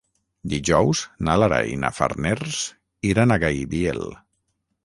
Dijous 0.53 1.01
na 1.27 1.35
Lara 1.43 1.59
i 1.73 1.77
na 1.85 1.93
Farners 1.99 2.59
iran 3.13 3.35
a 3.37 3.41
Gaibiel. 3.45 4.05